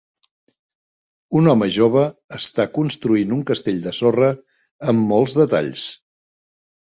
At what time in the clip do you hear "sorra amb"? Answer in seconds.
3.99-5.07